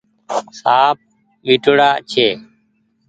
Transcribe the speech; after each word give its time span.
سآنپ 0.59 0.97
وٺو 1.47 1.71
ڙآ 1.79 1.89
ڇي۔ 2.11 2.27